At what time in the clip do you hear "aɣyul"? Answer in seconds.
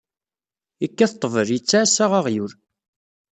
2.19-2.51